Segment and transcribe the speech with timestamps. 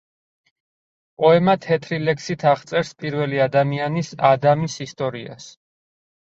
[1.23, 5.53] პოემა თეთრი ლექსით აღწერს პირველი ადამიანის ადამის ისტორიას.